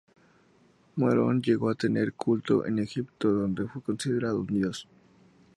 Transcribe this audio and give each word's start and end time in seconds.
Marón 0.95 1.43
llegó 1.43 1.69
a 1.69 1.75
tener 1.75 2.13
culto 2.13 2.65
en 2.65 2.79
Egipto, 2.79 3.31
donde 3.31 3.67
fue 3.67 3.83
considerado 3.83 4.39
un 4.39 4.47
dios. 4.47 4.87